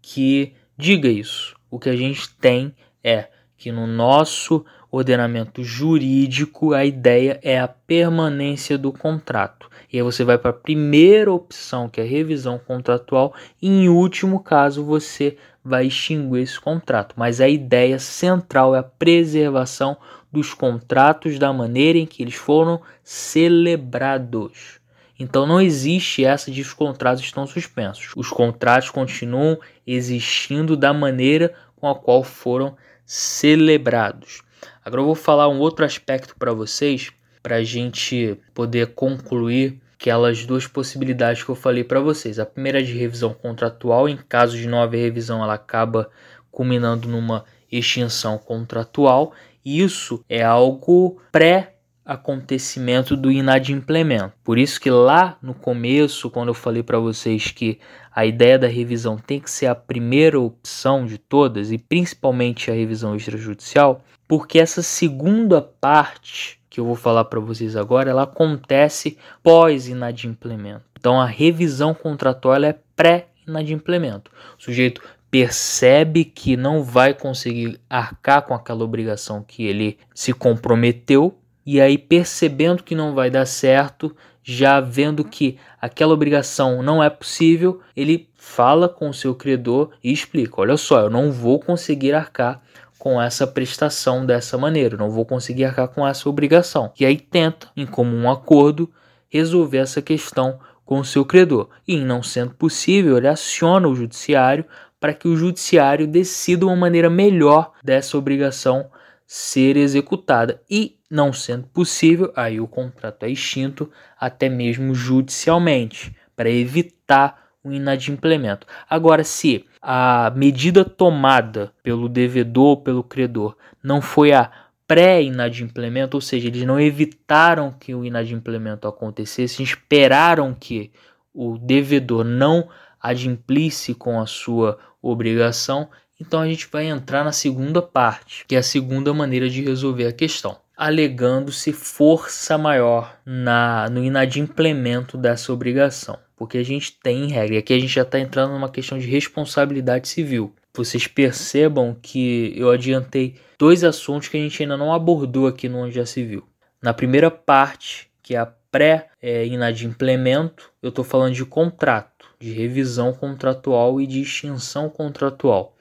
que 0.07 0.53
diga 0.77 1.09
isso. 1.09 1.55
O 1.69 1.79
que 1.79 1.89
a 1.89 1.95
gente 1.95 2.29
tem 2.35 2.75
é 3.03 3.27
que 3.57 3.71
no 3.71 3.87
nosso 3.87 4.63
ordenamento 4.91 5.63
jurídico 5.63 6.73
a 6.73 6.85
ideia 6.85 7.39
é 7.41 7.59
a 7.59 7.67
permanência 7.67 8.77
do 8.77 8.91
contrato. 8.91 9.67
E 9.91 9.97
aí 9.97 10.03
você 10.03 10.23
vai 10.23 10.37
para 10.37 10.51
a 10.51 10.53
primeira 10.53 11.33
opção, 11.33 11.89
que 11.89 11.99
é 11.99 12.03
a 12.03 12.07
revisão 12.07 12.59
contratual, 12.59 13.33
e 13.59 13.67
em 13.67 13.89
último 13.89 14.41
caso 14.41 14.85
você 14.85 15.37
vai 15.63 15.87
extinguir 15.87 16.43
esse 16.43 16.59
contrato. 16.59 17.15
Mas 17.17 17.41
a 17.41 17.49
ideia 17.49 17.97
central 17.97 18.75
é 18.75 18.79
a 18.79 18.83
preservação 18.83 19.97
dos 20.31 20.53
contratos 20.53 21.39
da 21.39 21.51
maneira 21.51 21.97
em 21.97 22.05
que 22.05 22.21
eles 22.21 22.35
foram 22.35 22.79
celebrados. 23.03 24.79
Então 25.17 25.45
não 25.45 25.61
existe 25.61 26.25
essa 26.25 26.51
de 26.51 26.61
os 26.61 26.73
contratos 26.73 27.23
estão 27.23 27.47
suspensos. 27.47 28.11
Os 28.15 28.29
contratos 28.29 28.89
continuam 28.89 29.57
existindo 29.87 30.75
da 30.75 30.93
maneira 30.93 31.53
com 31.75 31.87
a 31.87 31.95
qual 31.95 32.23
foram 32.23 32.75
celebrados. 33.05 34.41
Agora 34.83 35.01
eu 35.01 35.05
vou 35.05 35.15
falar 35.15 35.47
um 35.47 35.59
outro 35.59 35.85
aspecto 35.85 36.35
para 36.37 36.53
vocês, 36.53 37.11
para 37.41 37.57
a 37.57 37.63
gente 37.63 38.37
poder 38.53 38.93
concluir 38.93 39.79
aquelas 39.93 40.45
duas 40.45 40.67
possibilidades 40.67 41.43
que 41.43 41.49
eu 41.49 41.55
falei 41.55 41.83
para 41.83 41.99
vocês. 41.99 42.37
A 42.37 42.45
primeira 42.45 42.79
é 42.79 42.83
de 42.83 42.93
revisão 42.93 43.33
contratual, 43.33 44.09
em 44.09 44.17
caso 44.17 44.57
de 44.57 44.67
não 44.67 44.81
haver 44.81 45.01
revisão, 45.01 45.43
ela 45.43 45.53
acaba 45.53 46.09
culminando 46.51 47.07
numa 47.07 47.45
extinção 47.71 48.37
contratual. 48.37 49.33
Isso 49.63 50.23
é 50.29 50.43
algo 50.43 51.19
pré 51.31 51.74
acontecimento 52.05 53.17
do 53.17 53.31
inadimplemento. 53.31 54.33
Por 54.43 54.59
isso 54.59 54.79
que 54.79 54.91
lá 54.91 55.37
no 55.41 55.55
começo, 55.55 56.29
quando 56.29 56.49
eu 56.49 56.53
falei 56.53 56.83
para 56.83 56.99
vocês 56.99 57.51
que 57.51 57.79
a 58.13 58.25
ideia 58.25 58.59
da 58.59 58.67
revisão 58.67 59.17
tem 59.17 59.39
que 59.39 59.49
ser 59.49 59.65
a 59.65 59.75
primeira 59.75 60.39
opção 60.39 61.05
de 61.05 61.17
todas 61.17 61.71
e 61.71 61.77
principalmente 61.77 62.69
a 62.69 62.73
revisão 62.73 63.15
extrajudicial, 63.15 64.03
porque 64.27 64.59
essa 64.59 64.83
segunda 64.83 65.61
parte 65.61 66.59
que 66.69 66.79
eu 66.79 66.85
vou 66.85 66.95
falar 66.95 67.25
para 67.25 67.39
vocês 67.39 67.75
agora, 67.75 68.09
ela 68.09 68.23
acontece 68.23 69.17
pós 69.41 69.87
inadimplemento. 69.87 70.83
Então 70.99 71.19
a 71.19 71.25
revisão 71.25 71.93
contratual 71.93 72.61
é 72.63 72.75
pré 72.95 73.29
inadimplemento. 73.47 74.29
O 74.59 74.61
sujeito 74.61 75.01
percebe 75.31 76.25
que 76.25 76.57
não 76.57 76.83
vai 76.83 77.13
conseguir 77.13 77.79
arcar 77.89 78.41
com 78.41 78.53
aquela 78.53 78.83
obrigação 78.83 79.41
que 79.41 79.65
ele 79.65 79.97
se 80.13 80.33
comprometeu 80.33 81.37
e 81.65 81.81
aí 81.81 81.97
percebendo 81.97 82.83
que 82.83 82.93
não 82.93 83.13
vai 83.15 83.29
dar 83.29 83.45
certo, 83.45 84.15
já 84.43 84.79
vendo 84.79 85.23
que 85.23 85.57
aquela 85.81 86.13
obrigação 86.13 86.83
não 86.83 87.03
é 87.03 87.09
possível, 87.09 87.81
ele 87.95 88.29
fala 88.35 88.87
com 88.87 89.09
o 89.09 89.13
seu 89.13 89.33
credor 89.33 89.89
e 90.03 90.11
explica: 90.11 90.61
olha 90.61 90.77
só, 90.77 91.01
eu 91.01 91.09
não 91.09 91.31
vou 91.31 91.59
conseguir 91.59 92.13
arcar 92.13 92.61
com 92.99 93.21
essa 93.21 93.45
prestação 93.45 94.25
dessa 94.25 94.57
maneira, 94.57 94.97
não 94.97 95.09
vou 95.09 95.25
conseguir 95.25 95.65
arcar 95.65 95.87
com 95.87 96.07
essa 96.07 96.29
obrigação. 96.29 96.91
E 96.99 97.05
aí 97.05 97.17
tenta, 97.17 97.69
em 97.75 97.85
comum 97.85 98.29
acordo, 98.29 98.89
resolver 99.27 99.79
essa 99.79 100.01
questão 100.01 100.59
com 100.85 100.99
o 100.99 101.05
seu 101.05 101.25
credor. 101.25 101.69
E 101.87 101.97
não 101.97 102.21
sendo 102.21 102.53
possível, 102.53 103.17
ele 103.17 103.27
aciona 103.27 103.87
o 103.87 103.95
judiciário 103.95 104.65
para 104.99 105.13
que 105.13 105.27
o 105.27 105.35
judiciário 105.35 106.07
decida 106.07 106.65
uma 106.65 106.75
maneira 106.75 107.09
melhor 107.09 107.73
dessa 107.83 108.17
obrigação 108.17 108.89
ser 109.27 109.75
executada. 109.75 110.61
E 110.69 110.97
não 111.15 111.31
sendo 111.31 111.65
possível, 111.67 112.31
aí 112.35 112.59
o 112.59 112.67
contrato 112.67 113.23
é 113.23 113.29
extinto 113.29 113.89
até 114.19 114.49
mesmo 114.49 114.93
judicialmente, 114.93 116.13
para 116.35 116.49
evitar 116.49 117.45
o 117.63 117.71
inadimplemento. 117.71 118.67
Agora, 118.87 119.23
se 119.23 119.65
a 119.81 120.31
medida 120.35 120.83
tomada 120.83 121.71
pelo 121.81 122.09
devedor 122.09 122.65
ou 122.65 122.77
pelo 122.77 123.03
credor 123.03 123.55
não 123.81 124.01
foi 124.01 124.33
a 124.33 124.51
pré-inadimplemento, 124.85 126.17
ou 126.17 126.21
seja, 126.21 126.47
eles 126.47 126.63
não 126.63 126.79
evitaram 126.79 127.71
que 127.71 127.95
o 127.95 128.03
inadimplemento 128.03 128.87
acontecesse, 128.87 129.63
esperaram 129.63 130.53
que 130.53 130.91
o 131.33 131.57
devedor 131.57 132.23
não 132.23 132.67
adimplisse 133.01 133.95
com 133.95 134.19
a 134.19 134.25
sua 134.25 134.77
obrigação, 135.01 135.89
então 136.19 136.41
a 136.41 136.47
gente 136.47 136.67
vai 136.71 136.87
entrar 136.87 137.23
na 137.23 137.31
segunda 137.31 137.81
parte, 137.81 138.45
que 138.47 138.55
é 138.55 138.59
a 138.59 138.63
segunda 138.63 139.13
maneira 139.13 139.49
de 139.49 139.63
resolver 139.63 140.07
a 140.07 140.13
questão. 140.13 140.64
Alegando-se 140.77 141.71
força 141.71 142.57
maior 142.57 143.17
na 143.25 143.89
no 143.89 144.03
inadimplemento 144.03 145.17
dessa 145.17 145.53
obrigação, 145.53 146.19
porque 146.35 146.57
a 146.57 146.63
gente 146.63 146.97
tem 147.01 147.27
regra, 147.27 147.55
e 147.55 147.57
aqui 147.57 147.73
a 147.73 147.79
gente 147.79 147.93
já 147.93 148.01
está 148.01 148.19
entrando 148.19 148.51
numa 148.53 148.69
questão 148.69 148.97
de 148.97 149.07
responsabilidade 149.07 150.07
civil. 150.07 150.53
Vocês 150.75 151.07
percebam 151.07 151.95
que 152.01 152.53
eu 152.57 152.69
adiantei 152.69 153.35
dois 153.57 153.81
assuntos 153.83 154.27
que 154.27 154.35
a 154.35 154.39
gente 154.39 154.61
ainda 154.61 154.75
não 154.75 154.93
abordou 154.93 155.47
aqui 155.47 155.69
no 155.69 155.77
Onde 155.77 155.95
Já 155.95 156.05
Se 156.05 156.21
Viu. 156.23 156.43
Na 156.81 156.93
primeira 156.93 157.31
parte, 157.31 158.09
que 158.21 158.35
é 158.35 158.39
a 158.39 158.45
pré-inadimplemento, 158.45 160.69
eu 160.83 160.89
estou 160.89 161.05
falando 161.05 161.33
de 161.33 161.45
contrato, 161.45 162.25
de 162.37 162.51
revisão 162.51 163.13
contratual 163.13 164.01
e 164.01 164.05
de 164.05 164.19
extinção 164.19 164.89
contratual. 164.89 165.73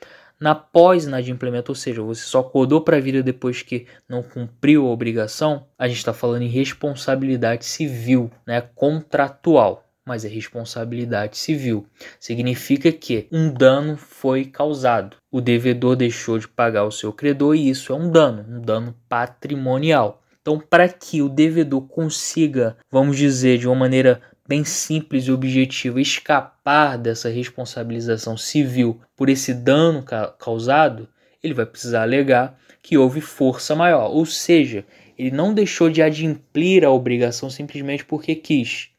Na 0.44 0.54
pós-inadimplemento, 0.54 1.72
ou 1.72 1.74
seja, 1.74 2.02
você 2.02 2.22
só 2.22 2.40
acordou 2.40 2.82
para 2.82 2.98
a 2.98 3.00
vida 3.00 3.22
depois 3.22 3.62
que 3.62 3.86
não 4.06 4.22
cumpriu 4.22 4.86
a 4.86 4.90
obrigação, 4.90 5.64
a 5.78 5.88
gente 5.88 5.96
está 5.96 6.12
falando 6.12 6.42
em 6.42 6.48
responsabilidade 6.48 7.64
civil, 7.64 8.30
né, 8.46 8.60
contratual 8.74 9.80
mas 10.06 10.22
é 10.22 10.28
responsabilidade 10.28 11.38
civil. 11.38 11.86
Significa 12.20 12.92
que 12.92 13.26
um 13.32 13.50
dano 13.50 13.96
foi 13.96 14.44
causado. 14.44 15.16
O 15.32 15.40
devedor 15.40 15.96
deixou 15.96 16.38
de 16.38 16.46
pagar 16.46 16.84
o 16.84 16.92
seu 16.92 17.10
credor 17.10 17.56
e 17.56 17.70
isso 17.70 17.90
é 17.90 17.96
um 17.96 18.10
dano, 18.10 18.44
um 18.46 18.60
dano 18.60 18.94
patrimonial. 19.08 20.22
Então, 20.42 20.60
para 20.60 20.86
que 20.90 21.22
o 21.22 21.28
devedor 21.30 21.88
consiga, 21.88 22.76
vamos 22.90 23.16
dizer, 23.16 23.56
de 23.56 23.66
uma 23.66 23.74
maneira 23.74 24.20
bem 24.46 24.64
simples 24.64 25.24
e 25.24 25.32
objetiva, 25.32 26.00
escapar 26.00 26.98
dessa 26.98 27.28
responsabilização 27.28 28.36
civil 28.36 29.00
por 29.16 29.28
esse 29.28 29.54
dano 29.54 30.02
ca 30.02 30.28
causado, 30.28 31.08
ele 31.42 31.54
vai 31.54 31.66
precisar 31.66 32.02
alegar 32.02 32.58
que 32.82 32.98
houve 32.98 33.20
força 33.20 33.74
maior, 33.74 34.10
ou 34.10 34.26
seja, 34.26 34.84
ele 35.18 35.30
não 35.30 35.54
deixou 35.54 35.88
de 35.88 36.02
adimplir 36.02 36.84
a 36.84 36.90
obrigação 36.90 37.48
simplesmente 37.48 38.04
porque 38.04 38.34
quis, 38.34 38.90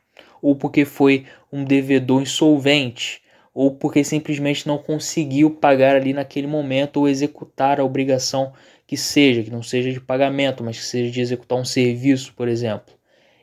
ou 0.41 0.55
porque 0.55 0.85
foi 0.85 1.25
um 1.51 1.63
devedor 1.63 2.21
insolvente, 2.21 3.21
ou 3.53 3.75
porque 3.75 4.03
simplesmente 4.03 4.67
não 4.67 4.77
conseguiu 4.77 5.51
pagar 5.51 5.95
ali 5.95 6.13
naquele 6.13 6.47
momento 6.47 6.97
ou 6.97 7.07
executar 7.07 7.79
a 7.79 7.83
obrigação 7.83 8.51
que 8.85 8.97
seja, 8.97 9.43
que 9.43 9.51
não 9.51 9.63
seja 9.63 9.91
de 9.91 10.01
pagamento, 10.01 10.63
mas 10.63 10.77
que 10.77 10.83
seja 10.83 11.11
de 11.11 11.21
executar 11.21 11.57
um 11.57 11.65
serviço, 11.65 12.33
por 12.33 12.47
exemplo. 12.47 12.93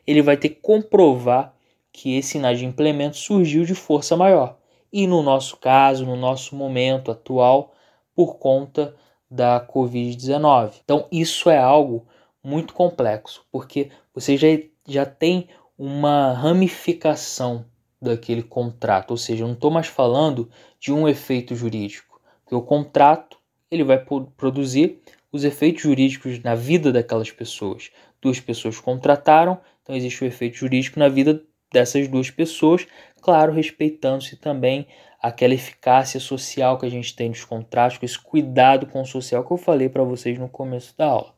Ele 0.05 0.21
vai 0.21 0.37
ter 0.37 0.49
que 0.49 0.59
comprovar 0.61 1.53
que 1.93 2.17
esse 2.17 2.37
inadimplemento 2.37 3.15
surgiu 3.15 3.63
de 3.63 3.75
força 3.75 4.17
maior. 4.17 4.57
E 4.91 5.07
no 5.07 5.21
nosso 5.21 5.55
caso, 5.57 6.05
no 6.05 6.15
nosso 6.15 6.55
momento 6.55 7.11
atual, 7.11 7.73
por 8.15 8.37
conta 8.37 8.95
da 9.29 9.65
Covid-19. 9.65 10.73
Então, 10.83 11.07
isso 11.11 11.49
é 11.49 11.57
algo 11.57 12.05
muito 12.43 12.73
complexo, 12.73 13.45
porque 13.51 13.89
você 14.13 14.35
já, 14.35 14.47
já 14.87 15.05
tem 15.05 15.47
uma 15.77 16.33
ramificação 16.33 17.65
daquele 18.01 18.43
contrato, 18.43 19.11
ou 19.11 19.17
seja, 19.17 19.43
eu 19.43 19.47
não 19.47 19.53
estou 19.53 19.71
mais 19.71 19.87
falando 19.87 20.49
de 20.79 20.91
um 20.91 21.07
efeito 21.07 21.55
jurídico, 21.55 22.21
porque 22.43 22.53
o 22.53 22.61
contrato 22.61 23.37
ele 23.71 23.83
vai 23.83 23.97
produzir 24.37 25.01
os 25.31 25.43
efeitos 25.43 25.81
jurídicos 25.81 26.37
na 26.43 26.53
vida 26.53 26.91
daquelas 26.91 27.31
pessoas. 27.31 27.89
Duas 28.21 28.39
pessoas 28.39 28.79
contrataram, 28.79 29.59
então 29.81 29.95
existe 29.95 30.23
o 30.23 30.27
efeito 30.27 30.57
jurídico 30.57 30.99
na 30.99 31.07
vida 31.07 31.41
dessas 31.73 32.07
duas 32.07 32.29
pessoas, 32.29 32.87
claro, 33.21 33.51
respeitando-se 33.51 34.37
também 34.37 34.87
aquela 35.21 35.53
eficácia 35.53 36.19
social 36.19 36.77
que 36.77 36.85
a 36.85 36.89
gente 36.89 37.15
tem 37.15 37.29
nos 37.29 37.43
contratos, 37.43 37.97
com 37.97 38.05
esse 38.05 38.19
cuidado 38.19 38.85
com 38.85 39.01
o 39.01 39.05
social 39.05 39.43
que 39.43 39.51
eu 39.51 39.57
falei 39.57 39.89
para 39.89 40.03
vocês 40.03 40.37
no 40.37 40.47
começo 40.47 40.95
da 40.97 41.07
aula. 41.07 41.33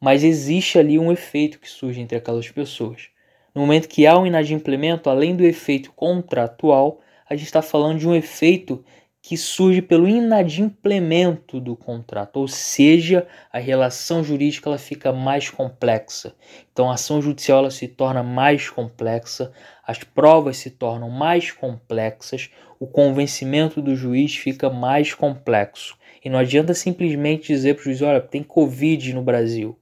Mas 0.00 0.22
existe 0.22 0.78
ali 0.78 0.98
um 0.98 1.10
efeito 1.10 1.58
que 1.58 1.68
surge 1.68 2.00
entre 2.00 2.18
aquelas 2.18 2.50
pessoas. 2.50 3.08
No 3.54 3.62
momento 3.62 3.88
que 3.88 4.06
há 4.06 4.18
um 4.18 4.26
inadimplemento, 4.26 5.08
além 5.08 5.34
do 5.34 5.44
efeito 5.44 5.90
contratual, 5.92 7.00
a 7.28 7.34
gente 7.34 7.46
está 7.46 7.62
falando 7.62 7.98
de 7.98 8.06
um 8.06 8.14
efeito 8.14 8.84
que 9.26 9.36
surge 9.36 9.82
pelo 9.82 10.06
inadimplemento 10.06 11.58
do 11.58 11.74
contrato, 11.74 12.36
ou 12.36 12.46
seja, 12.46 13.26
a 13.52 13.58
relação 13.58 14.22
jurídica 14.22 14.70
ela 14.70 14.78
fica 14.78 15.12
mais 15.12 15.50
complexa. 15.50 16.36
Então 16.72 16.88
a 16.88 16.94
ação 16.94 17.20
judicial 17.20 17.58
ela 17.58 17.70
se 17.72 17.88
torna 17.88 18.22
mais 18.22 18.70
complexa, 18.70 19.50
as 19.84 19.98
provas 20.04 20.58
se 20.58 20.70
tornam 20.70 21.10
mais 21.10 21.50
complexas, 21.50 22.50
o 22.78 22.86
convencimento 22.86 23.82
do 23.82 23.96
juiz 23.96 24.36
fica 24.36 24.70
mais 24.70 25.12
complexo. 25.12 25.98
E 26.24 26.30
não 26.30 26.38
adianta 26.38 26.72
simplesmente 26.72 27.48
dizer 27.48 27.74
para 27.74 27.80
o 27.80 27.84
juiz, 27.86 28.02
olha, 28.02 28.20
tem 28.20 28.44
Covid 28.44 29.12
no 29.12 29.22
Brasil. 29.22 29.76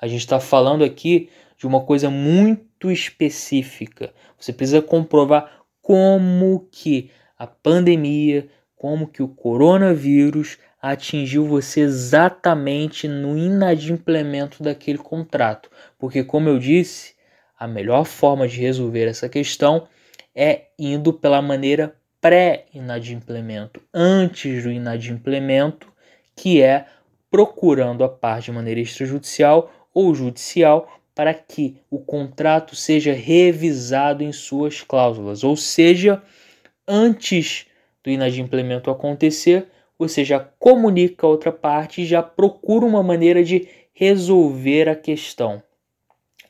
A 0.00 0.08
gente 0.08 0.22
está 0.22 0.40
falando 0.40 0.82
aqui 0.82 1.30
de 1.56 1.68
uma 1.68 1.82
coisa 1.84 2.10
muito 2.10 2.90
específica. 2.90 4.12
Você 4.36 4.52
precisa 4.52 4.82
comprovar 4.82 5.62
como 5.80 6.66
que 6.72 7.12
a 7.38 7.46
pandemia 7.46 8.48
como 8.82 9.06
que 9.06 9.22
o 9.22 9.28
coronavírus 9.28 10.58
atingiu 10.82 11.46
você 11.46 11.82
exatamente 11.82 13.06
no 13.06 13.38
inadimplemento 13.38 14.60
daquele 14.60 14.98
contrato. 14.98 15.70
Porque, 15.96 16.24
como 16.24 16.48
eu 16.48 16.58
disse, 16.58 17.14
a 17.56 17.68
melhor 17.68 18.04
forma 18.04 18.48
de 18.48 18.60
resolver 18.60 19.04
essa 19.04 19.28
questão 19.28 19.86
é 20.34 20.62
indo 20.76 21.12
pela 21.12 21.40
maneira 21.40 21.94
pré-inadimplemento, 22.20 23.80
antes 23.94 24.64
do 24.64 24.72
inadimplemento, 24.72 25.86
que 26.34 26.60
é 26.60 26.86
procurando 27.30 28.02
a 28.02 28.08
parte 28.08 28.46
de 28.46 28.52
maneira 28.52 28.80
extrajudicial 28.80 29.70
ou 29.94 30.12
judicial 30.12 30.92
para 31.14 31.32
que 31.32 31.76
o 31.88 32.00
contrato 32.00 32.74
seja 32.74 33.12
revisado 33.12 34.24
em 34.24 34.32
suas 34.32 34.80
cláusulas, 34.80 35.44
ou 35.44 35.56
seja, 35.56 36.20
antes 36.88 37.68
do 38.02 38.10
inadimplemento 38.10 38.90
acontecer, 38.90 39.68
você 39.98 40.24
já 40.24 40.40
comunica 40.40 41.26
a 41.26 41.30
outra 41.30 41.52
parte 41.52 42.02
e 42.02 42.06
já 42.06 42.22
procura 42.22 42.84
uma 42.84 43.02
maneira 43.02 43.44
de 43.44 43.68
resolver 43.92 44.88
a 44.88 44.96
questão, 44.96 45.62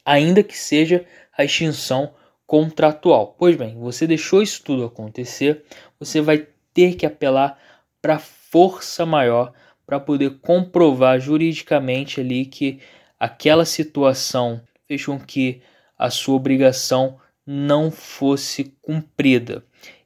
ainda 0.05 0.43
que 0.43 0.57
seja 0.57 1.05
a 1.37 1.45
extinção 1.45 2.15
contratual. 2.47 3.35
Pois 3.39 3.57
bem, 3.57 3.79
você 3.79 4.07
deixou 4.07 4.43
isso 4.43 4.63
tudo 4.63 4.85
acontecer, 4.85 5.65
você 5.99 6.21
vai 6.21 6.47
ter 6.73 6.95
que 6.95 7.05
apelar 7.05 7.59
para 8.01 8.19
força 8.19 9.05
maior 9.05 9.53
para 9.87 10.01
poder 10.01 10.39
comprovar 10.41 11.21
juridicamente 11.21 12.21
ali 12.21 12.47
que 12.47 12.81
aquela 13.19 13.65
situação 13.65 14.63
fez 14.87 15.05
com 15.05 15.19
que 15.19 15.61
a 15.99 16.11
sua 16.11 16.35
obrigação 16.35 17.19
não 17.47 17.91
fosse 17.91 18.75
cumprida. 18.81 19.65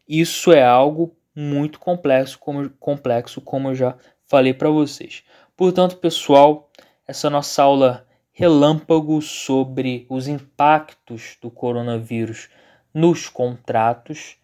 Isso 0.08 0.52
é 0.52 0.62
algo 0.62 1.14
muito 1.36 1.78
complexo, 1.78 2.38
como, 2.38 2.70
complexo, 2.70 3.40
como 3.42 3.68
eu 3.68 3.74
já 3.74 3.94
falei 4.26 4.54
para 4.54 4.70
vocês. 4.70 5.22
Portanto, 5.54 5.98
pessoal, 5.98 6.70
essa 7.06 7.28
nossa 7.28 7.62
aula 7.62 8.06
relâmpago 8.32 9.20
sobre 9.20 10.06
os 10.08 10.26
impactos 10.26 11.36
do 11.40 11.50
coronavírus 11.50 12.48
nos 12.92 13.28
contratos 13.28 14.36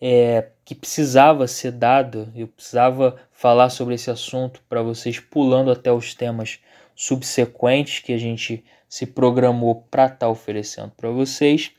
é, 0.00 0.50
que 0.64 0.74
precisava 0.74 1.46
ser 1.46 1.72
dada, 1.72 2.30
eu 2.34 2.46
precisava 2.46 3.16
falar 3.32 3.70
sobre 3.70 3.94
esse 3.94 4.10
assunto 4.10 4.62
para 4.68 4.82
vocês, 4.82 5.18
pulando 5.18 5.70
até 5.70 5.90
os 5.90 6.14
temas 6.14 6.60
subsequentes 6.94 8.00
que 8.00 8.12
a 8.12 8.18
gente 8.18 8.64
se 8.88 9.06
programou 9.06 9.86
para 9.90 10.04
estar 10.04 10.16
tá 10.16 10.28
oferecendo 10.28 10.92
para 10.96 11.10
vocês. 11.10 11.72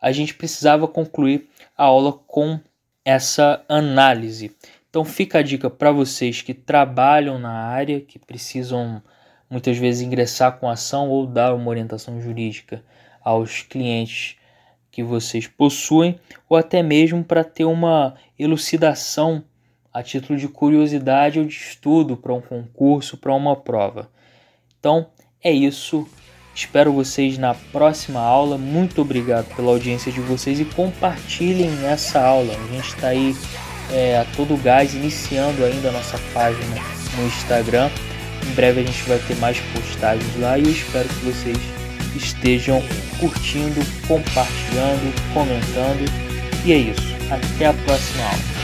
A 0.00 0.10
gente 0.12 0.34
precisava 0.34 0.88
concluir 0.88 1.48
a 1.76 1.84
aula 1.84 2.12
com 2.12 2.60
essa 3.04 3.64
análise. 3.68 4.54
Então 4.88 5.04
fica 5.04 5.38
a 5.38 5.42
dica 5.42 5.70
para 5.70 5.90
vocês 5.90 6.42
que 6.42 6.54
trabalham 6.54 7.38
na 7.38 7.52
área, 7.52 8.00
que 8.00 8.18
precisam 8.18 9.02
muitas 9.48 9.76
vezes 9.76 10.02
ingressar 10.02 10.58
com 10.58 10.68
ação 10.68 11.08
ou 11.08 11.26
dar 11.26 11.54
uma 11.54 11.68
orientação 11.68 12.20
jurídica 12.20 12.82
aos 13.22 13.62
clientes 13.62 14.36
que 14.90 15.02
vocês 15.02 15.46
possuem, 15.46 16.20
ou 16.48 16.56
até 16.56 16.82
mesmo 16.82 17.24
para 17.24 17.42
ter 17.42 17.64
uma 17.64 18.14
elucidação 18.38 19.42
a 19.92 20.02
título 20.02 20.38
de 20.38 20.48
curiosidade 20.48 21.38
ou 21.38 21.44
de 21.44 21.54
estudo 21.54 22.16
para 22.16 22.32
um 22.32 22.40
concurso, 22.40 23.16
para 23.16 23.34
uma 23.34 23.56
prova. 23.56 24.10
Então 24.78 25.10
é 25.42 25.50
isso. 25.50 26.06
Espero 26.54 26.92
vocês 26.92 27.38
na 27.38 27.54
próxima 27.54 28.20
aula. 28.20 28.58
Muito 28.58 29.00
obrigado 29.00 29.54
pela 29.56 29.70
audiência 29.70 30.12
de 30.12 30.20
vocês 30.20 30.60
e 30.60 30.64
compartilhem 30.64 31.70
essa 31.86 32.20
aula. 32.20 32.52
A 32.52 32.74
gente 32.74 32.88
está 32.88 33.08
aí 33.08 33.34
é, 33.90 34.18
a 34.18 34.26
todo 34.36 34.62
gás, 34.62 34.94
iniciando 34.94 35.64
ainda 35.64 35.88
a 35.88 35.92
nossa 35.92 36.18
página 36.34 36.76
no 37.16 37.26
Instagram. 37.26 37.90
Em 38.46 38.54
breve 38.54 38.80
a 38.80 38.84
gente 38.84 39.02
vai 39.08 39.18
ter 39.18 39.36
mais 39.36 39.58
postagens 39.72 40.40
lá 40.40 40.58
e 40.58 40.64
eu 40.64 40.70
espero 40.70 41.08
que 41.08 41.24
vocês 41.24 41.56
estejam 42.14 42.82
curtindo, 43.18 43.80
compartilhando, 44.06 45.32
comentando. 45.32 46.04
E 46.64 46.72
é 46.72 46.76
isso. 46.76 47.12
Até 47.30 47.66
a 47.66 47.72
próxima 47.72 48.24
aula. 48.24 48.61